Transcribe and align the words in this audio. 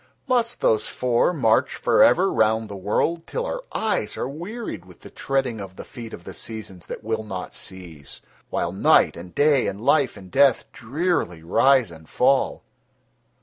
Must 0.25 0.61
those 0.61 0.87
four 0.87 1.31
march 1.31 1.75
for 1.75 2.01
ever 2.01 2.33
round 2.33 2.69
the 2.69 2.75
world 2.75 3.27
till 3.27 3.45
our 3.45 3.61
eyes 3.71 4.17
are 4.17 4.27
wearied 4.27 4.83
with 4.83 5.01
the 5.01 5.11
treading 5.11 5.59
of 5.59 5.75
the 5.75 5.85
feet 5.85 6.11
of 6.11 6.23
the 6.23 6.33
Seasons 6.33 6.87
that 6.87 7.03
will 7.03 7.21
not 7.23 7.53
cease, 7.53 8.19
while 8.49 8.71
Night 8.71 9.15
and 9.15 9.35
Day 9.35 9.67
and 9.67 9.79
Life 9.79 10.17
and 10.17 10.31
Death 10.31 10.65
drearily 10.71 11.43
rise 11.43 11.91
and 11.91 12.09
fall?" 12.09 12.63